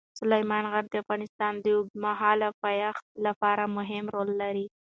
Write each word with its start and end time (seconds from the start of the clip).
سلیمان 0.19 0.63
غر 0.71 0.85
د 0.89 0.93
افغانستان 1.03 1.53
د 1.59 1.65
اوږدمهاله 1.75 2.49
پایښت 2.63 3.05
لپاره 3.25 3.63
مهم 3.77 4.05
رول 4.15 4.29
لري. 4.41 4.65